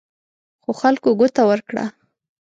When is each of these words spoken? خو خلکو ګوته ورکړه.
خو 0.61 0.71
خلکو 0.81 1.09
ګوته 1.19 1.43
ورکړه. 1.49 1.85